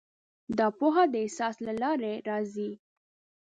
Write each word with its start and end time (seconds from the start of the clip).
دا 0.57 0.67
پوهه 0.77 1.03
د 1.09 1.13
احساس 1.23 1.55
له 1.67 1.73
لارې 1.81 2.13
راځي. 2.29 2.69